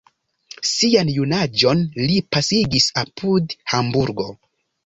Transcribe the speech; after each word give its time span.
Sian 0.69 1.11
junaĝon 1.17 1.83
li 2.05 2.17
pasigis 2.37 2.91
apud 3.05 3.57
Hamburgo. 3.75 4.31